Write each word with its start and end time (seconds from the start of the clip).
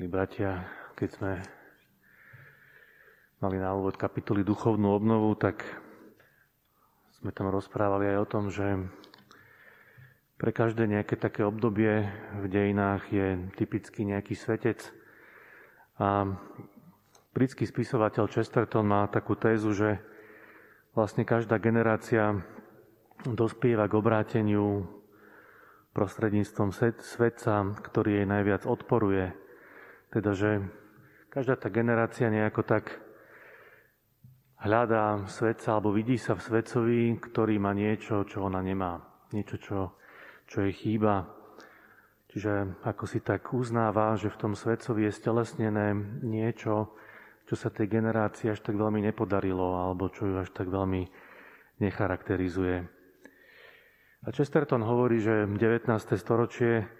Milí 0.00 0.16
bratia, 0.16 0.64
keď 0.96 1.08
sme 1.12 1.32
mali 3.44 3.60
na 3.60 3.76
úvod 3.76 4.00
kapitoly 4.00 4.40
duchovnú 4.40 4.96
obnovu, 4.96 5.36
tak 5.36 5.60
sme 7.20 7.28
tam 7.36 7.52
rozprávali 7.52 8.08
aj 8.08 8.18
o 8.24 8.24
tom, 8.24 8.48
že 8.48 8.80
pre 10.40 10.56
každé 10.56 10.88
nejaké 10.88 11.20
také 11.20 11.44
obdobie 11.44 12.08
v 12.32 12.46
dejinách 12.48 13.12
je 13.12 13.44
typicky 13.60 14.08
nejaký 14.08 14.40
svetec. 14.40 14.88
A 16.00 16.32
britský 17.36 17.68
spisovateľ 17.68 18.24
Chesterton 18.32 18.88
má 18.88 19.04
takú 19.04 19.36
tézu, 19.36 19.76
že 19.76 20.00
vlastne 20.96 21.28
každá 21.28 21.60
generácia 21.60 22.40
dospieva 23.28 23.84
k 23.84 24.00
obráteniu 24.00 24.88
prostredníctvom 25.92 26.72
svetca, 27.04 27.76
ktorý 27.84 28.24
jej 28.24 28.24
najviac 28.24 28.64
odporuje. 28.64 29.49
Teda, 30.10 30.34
že 30.34 30.66
každá 31.30 31.54
tá 31.54 31.70
generácia 31.70 32.26
nejako 32.26 32.66
tak 32.66 32.98
hľadá 34.58 35.24
svetca 35.30 35.78
alebo 35.78 35.94
vidí 35.94 36.18
sa 36.18 36.34
v 36.34 36.44
svetcovi, 36.44 37.00
ktorý 37.22 37.56
má 37.62 37.70
niečo, 37.72 38.26
čo 38.26 38.44
ona 38.44 38.60
nemá. 38.60 39.00
Niečo, 39.30 39.56
čo, 39.62 39.78
čo 40.50 40.66
jej 40.66 40.74
chýba. 40.74 41.30
Čiže 42.30 42.82
ako 42.86 43.04
si 43.06 43.22
tak 43.22 43.50
uznáva, 43.54 44.14
že 44.14 44.30
v 44.30 44.38
tom 44.38 44.52
svetcovi 44.54 45.06
je 45.06 45.18
stelesnené 45.18 45.94
niečo, 46.22 46.94
čo 47.46 47.54
sa 47.58 47.74
tej 47.74 47.90
generácii 47.90 48.50
až 48.50 48.62
tak 48.62 48.78
veľmi 48.78 49.02
nepodarilo, 49.02 49.82
alebo 49.82 50.10
čo 50.10 50.26
ju 50.30 50.34
až 50.38 50.50
tak 50.54 50.70
veľmi 50.70 51.10
necharakterizuje. 51.82 52.86
A 54.20 54.28
Chesterton 54.30 54.84
hovorí, 54.84 55.18
že 55.18 55.48
19. 55.48 55.90
storočie 56.14 56.99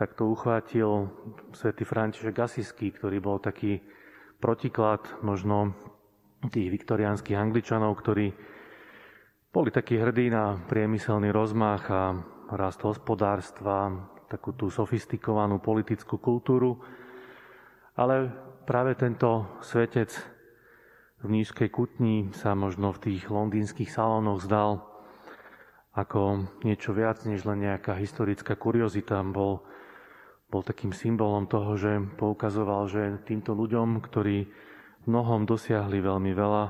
tak 0.00 0.16
to 0.16 0.32
uchvátil 0.32 1.12
svätý 1.52 1.84
František 1.84 2.32
Asisky, 2.40 2.88
ktorý 2.88 3.20
bol 3.20 3.36
taký 3.36 3.84
protiklad 4.40 5.04
možno 5.20 5.76
tých 6.48 6.72
viktoriánskych 6.72 7.36
angličanov, 7.36 8.00
ktorí 8.00 8.32
boli 9.52 9.68
takí 9.68 10.00
hrdí 10.00 10.32
na 10.32 10.56
priemyselný 10.56 11.28
rozmach 11.28 11.84
a 11.92 12.16
rast 12.56 12.80
hospodárstva, 12.80 13.92
takú 14.32 14.56
tú 14.56 14.72
sofistikovanú 14.72 15.60
politickú 15.60 16.16
kultúru. 16.16 16.80
Ale 17.92 18.32
práve 18.64 18.96
tento 18.96 19.60
svetec 19.60 20.16
v 21.20 21.28
nízkej 21.28 21.68
kutni 21.68 22.32
sa 22.32 22.56
možno 22.56 22.96
v 22.96 23.12
tých 23.12 23.28
londýnskych 23.28 23.92
salónoch 23.92 24.40
zdal 24.48 24.80
ako 25.92 26.48
niečo 26.64 26.96
viac 26.96 27.20
než 27.28 27.44
len 27.44 27.68
nejaká 27.68 28.00
historická 28.00 28.56
kuriozita. 28.56 29.20
Bol, 29.28 29.60
bol 30.50 30.66
takým 30.66 30.90
symbolom 30.90 31.46
toho, 31.46 31.78
že 31.78 32.02
poukazoval, 32.18 32.90
že 32.90 33.22
týmto 33.22 33.54
ľuďom, 33.54 34.02
ktorí 34.02 34.50
mnohom 35.06 35.46
dosiahli 35.46 36.02
veľmi 36.02 36.32
veľa 36.34 36.64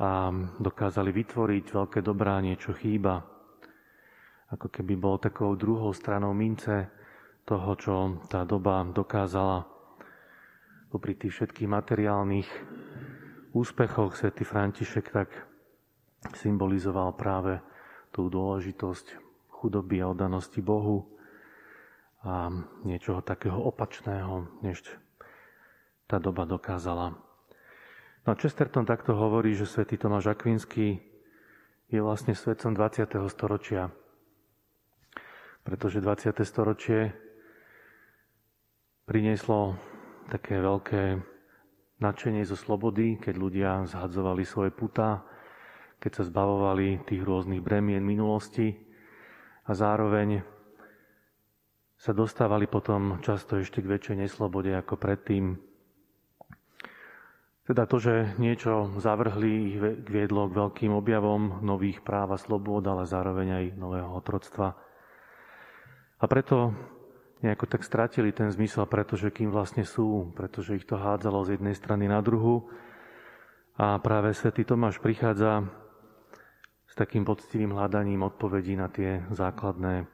a 0.00 0.10
dokázali 0.58 1.14
vytvoriť 1.14 1.64
veľké 1.70 2.00
dobrá, 2.02 2.42
niečo 2.42 2.74
chýba. 2.74 3.22
Ako 4.50 4.66
keby 4.66 4.98
bol 4.98 5.22
takou 5.22 5.54
druhou 5.54 5.94
stranou 5.94 6.34
mince 6.34 6.90
toho, 7.46 7.70
čo 7.78 7.94
tá 8.26 8.42
doba 8.42 8.82
dokázala. 8.82 9.62
Popri 10.90 11.14
tých 11.14 11.38
všetkých 11.38 11.70
materiálnych 11.70 12.48
úspechoch 13.54 14.18
svätý 14.18 14.42
František 14.42 15.06
tak 15.14 15.30
symbolizoval 16.34 17.14
práve 17.14 17.62
tú 18.10 18.26
dôležitosť 18.26 19.06
chudoby 19.54 20.02
a 20.02 20.10
oddanosti 20.10 20.58
Bohu 20.58 21.19
a 22.20 22.52
niečoho 22.84 23.24
takého 23.24 23.56
opačného, 23.56 24.60
než 24.60 24.84
tá 26.04 26.20
doba 26.20 26.44
dokázala. 26.44 27.16
No 28.28 28.36
Chesterton 28.36 28.84
takto 28.84 29.16
hovorí, 29.16 29.56
že 29.56 29.64
svätý 29.64 29.96
Tomáš 29.96 30.36
Akvinský 30.36 31.00
je 31.88 32.00
vlastne 32.04 32.36
svetcom 32.36 32.76
20. 32.76 33.08
storočia. 33.32 33.88
Pretože 35.64 36.04
20. 36.04 36.36
storočie 36.44 37.16
prinieslo 39.08 39.80
také 40.28 40.60
veľké 40.60 41.18
nadšenie 41.98 42.44
zo 42.44 42.54
slobody, 42.54 43.16
keď 43.16 43.34
ľudia 43.34 43.70
zhadzovali 43.88 44.44
svoje 44.44 44.70
puta, 44.70 45.24
keď 46.00 46.20
sa 46.20 46.24
zbavovali 46.28 47.04
tých 47.08 47.20
rôznych 47.24 47.60
bremien 47.60 48.00
minulosti 48.04 48.72
a 49.68 49.72
zároveň 49.72 50.59
sa 52.00 52.16
dostávali 52.16 52.64
potom 52.64 53.20
často 53.20 53.60
ešte 53.60 53.84
k 53.84 53.90
väčšej 53.92 54.16
neslobode 54.24 54.72
ako 54.72 54.96
predtým, 54.96 55.60
teda 57.68 57.84
to, 57.86 58.00
že 58.00 58.14
niečo 58.40 58.98
zavrhli, 58.98 59.52
ich 59.70 59.78
viedlo 60.08 60.48
k 60.48 60.58
veľkým 60.58 60.90
objavom 60.96 61.60
nových 61.62 62.00
práv 62.02 62.34
a 62.34 62.38
slobôd, 62.40 62.82
ale 62.88 63.06
zároveň 63.06 63.48
aj 63.52 63.64
nového 63.78 64.10
otroctva. 64.10 64.74
A 66.18 66.24
preto 66.26 66.74
nejako 67.44 67.70
tak 67.70 67.86
stratili 67.86 68.34
ten 68.34 68.50
zmysel, 68.50 68.90
pretože 68.90 69.30
kým 69.30 69.54
vlastne 69.54 69.86
sú, 69.86 70.34
pretože 70.34 70.82
ich 70.82 70.88
to 70.88 70.98
hádzalo 70.98 71.46
z 71.46 71.60
jednej 71.60 71.76
strany 71.76 72.10
na 72.10 72.18
druhu. 72.24 72.66
A 73.78 74.02
práve 74.02 74.34
svätý 74.34 74.66
Tomáš 74.66 74.98
prichádza 74.98 75.62
s 76.90 76.94
takým 76.98 77.22
poctivým 77.22 77.70
hľadaním 77.70 78.26
odpovedí 78.26 78.74
na 78.74 78.90
tie 78.90 79.22
základné 79.30 80.10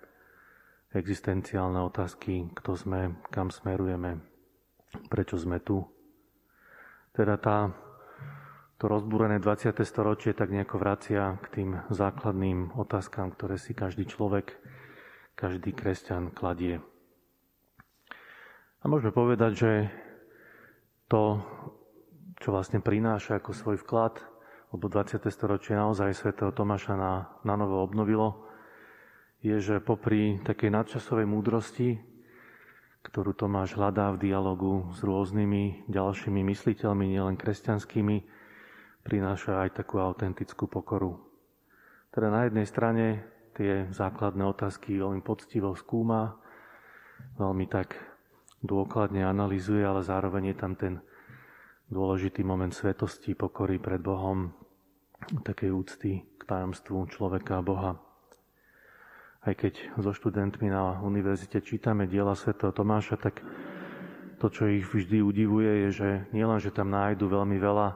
existenciálne 0.95 1.83
otázky, 1.83 2.53
kto 2.55 2.79
sme, 2.79 3.01
kam 3.35 3.51
smerujeme, 3.51 4.23
prečo 5.11 5.41
sme 5.41 5.59
tu. 5.59 5.83
Teda 7.11 7.41
tá, 7.41 7.73
to 8.77 8.87
rozbúrené 8.87 9.41
20. 9.41 9.73
storočie 9.83 10.37
tak 10.37 10.53
nejako 10.53 10.77
vracia 10.79 11.41
k 11.43 11.47
tým 11.51 11.71
základným 11.91 12.77
otázkam, 12.77 13.33
ktoré 13.33 13.57
si 13.57 13.73
každý 13.73 14.07
človek, 14.07 14.55
každý 15.35 15.75
kresťan 15.75 16.31
kladie. 16.31 16.79
A 18.81 18.85
môžeme 18.87 19.11
povedať, 19.11 19.53
že 19.57 19.73
to, 21.11 21.43
čo 22.39 22.55
vlastne 22.55 22.79
prináša 22.79 23.43
ako 23.43 23.51
svoj 23.51 23.77
vklad, 23.83 24.23
lebo 24.71 24.87
20. 24.87 25.25
storočie 25.33 25.75
naozaj 25.75 26.15
svätého 26.15 26.53
Tomáša 26.55 26.95
na, 26.95 27.13
na 27.43 27.55
novo 27.57 27.83
obnovilo, 27.83 28.46
je, 29.45 29.57
že 29.61 29.85
popri 29.85 30.41
takej 30.45 30.71
nadčasovej 30.73 31.27
múdrosti, 31.29 32.01
ktorú 33.07 33.37
Tomáš 33.39 33.79
hľadá 33.79 34.11
v 34.17 34.31
dialogu 34.31 34.91
s 34.91 35.05
rôznymi 35.05 35.87
ďalšími 35.87 36.41
mysliteľmi, 36.43 37.05
nielen 37.07 37.39
kresťanskými, 37.39 38.17
prináša 39.07 39.63
aj 39.63 39.79
takú 39.79 40.03
autentickú 40.03 40.67
pokoru. 40.67 41.23
Teda 42.11 42.33
na 42.35 42.51
jednej 42.51 42.67
strane 42.67 43.23
tie 43.55 43.87
základné 43.95 44.43
otázky 44.43 44.99
veľmi 44.99 45.23
poctivo 45.23 45.79
skúma, 45.79 46.35
veľmi 47.39 47.71
tak 47.71 47.95
dôkladne 48.67 49.23
analizuje, 49.23 49.87
ale 49.87 50.03
zároveň 50.03 50.53
je 50.53 50.57
tam 50.59 50.73
ten 50.75 50.95
dôležitý 51.87 52.43
moment 52.43 52.75
svetosti, 52.75 53.39
pokory 53.39 53.79
pred 53.79 54.03
Bohom, 54.03 54.51
takej 55.47 55.71
úcty 55.71 56.13
k 56.37 56.43
tajomstvu 56.43 57.07
človeka 57.07 57.63
a 57.63 57.63
Boha. 57.63 58.06
Aj 59.47 59.55
keď 59.55 59.95
so 60.03 60.11
študentmi 60.11 60.67
na 60.75 60.99
univerzite 61.07 61.63
čítame 61.63 62.11
diela 62.11 62.35
svätého 62.35 62.75
Tomáša, 62.75 63.15
tak 63.15 63.47
to, 64.43 64.51
čo 64.51 64.67
ich 64.67 64.83
vždy 64.83 65.23
udivuje, 65.23 65.87
je, 65.87 65.91
že 66.03 66.09
nielen, 66.35 66.59
že 66.59 66.75
tam 66.75 66.91
nájdu 66.91 67.31
veľmi 67.31 67.55
veľa 67.55 67.95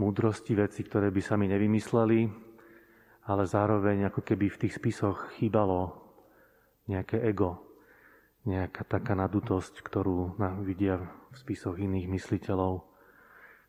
múdrosti, 0.00 0.56
veci, 0.56 0.80
ktoré 0.80 1.12
by 1.12 1.20
sami 1.20 1.52
nevymysleli, 1.52 2.32
ale 3.28 3.42
zároveň 3.44 4.08
ako 4.08 4.24
keby 4.24 4.48
v 4.48 4.60
tých 4.64 4.80
spisoch 4.80 5.36
chýbalo 5.36 6.00
nejaké 6.88 7.20
ego, 7.20 7.60
nejaká 8.48 8.88
taká 8.88 9.12
nadutosť, 9.12 9.84
ktorú 9.84 10.40
vidia 10.64 10.96
v 11.28 11.36
spisoch 11.36 11.76
iných 11.76 12.08
mysliteľov. 12.08 12.88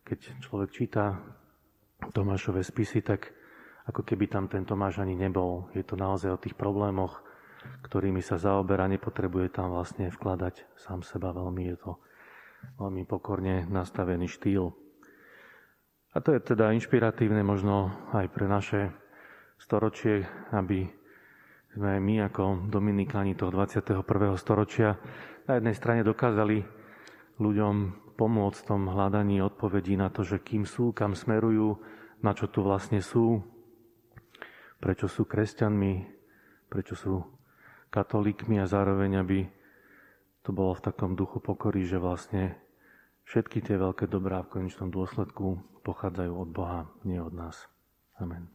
Keď 0.08 0.48
človek 0.48 0.72
číta 0.72 1.20
Tomášové 2.16 2.64
spisy, 2.64 3.04
tak 3.04 3.36
ako 3.86 4.02
keby 4.02 4.26
tam 4.26 4.50
ten 4.50 4.66
Tomáš 4.66 5.02
ani 5.02 5.14
nebol. 5.14 5.70
Je 5.78 5.86
to 5.86 5.94
naozaj 5.94 6.34
o 6.34 6.42
tých 6.42 6.58
problémoch, 6.58 7.22
ktorými 7.86 8.22
sa 8.22 8.38
zaoberá, 8.42 8.90
nepotrebuje 8.90 9.54
tam 9.54 9.74
vlastne 9.74 10.10
vkladať 10.10 10.66
sám 10.78 11.06
seba. 11.06 11.34
Veľmi 11.34 11.64
je 11.74 11.78
to 11.78 11.92
veľmi 12.82 13.06
pokorne 13.06 13.70
nastavený 13.70 14.26
štýl. 14.26 14.74
A 16.16 16.24
to 16.24 16.32
je 16.34 16.42
teda 16.42 16.72
inšpiratívne 16.74 17.44
možno 17.44 17.92
aj 18.16 18.26
pre 18.32 18.48
naše 18.48 18.90
storočie, 19.60 20.26
aby 20.56 20.88
sme 21.76 22.00
my 22.00 22.32
ako 22.32 22.72
dominikáni 22.72 23.36
toho 23.36 23.52
21. 23.52 24.02
storočia 24.40 24.96
na 25.46 25.60
jednej 25.60 25.76
strane 25.76 26.02
dokázali 26.08 26.64
ľuďom 27.36 27.76
pomôcť 28.16 28.58
v 28.64 28.68
tom 28.68 28.82
hľadaní 28.88 29.44
odpovedí 29.44 30.00
na 30.00 30.08
to, 30.08 30.24
že 30.24 30.40
kým 30.40 30.64
sú, 30.64 30.96
kam 30.96 31.20
smerujú, 31.20 31.76
na 32.24 32.32
čo 32.32 32.48
tu 32.48 32.64
vlastne 32.64 33.04
sú, 33.04 33.44
prečo 34.86 35.10
sú 35.10 35.26
kresťanmi, 35.26 35.94
prečo 36.70 36.94
sú 36.94 37.26
katolíkmi 37.90 38.62
a 38.62 38.70
zároveň, 38.70 39.18
aby 39.18 39.40
to 40.46 40.54
bolo 40.54 40.78
v 40.78 40.86
takom 40.86 41.18
duchu 41.18 41.42
pokory, 41.42 41.90
že 41.90 41.98
vlastne 41.98 42.54
všetky 43.26 43.66
tie 43.66 43.82
veľké 43.82 44.06
dobrá 44.06 44.46
v 44.46 44.62
konečnom 44.62 44.94
dôsledku 44.94 45.58
pochádzajú 45.82 46.34
od 46.38 46.50
Boha, 46.54 46.86
nie 47.02 47.18
od 47.18 47.34
nás. 47.34 47.66
Amen. 48.22 48.55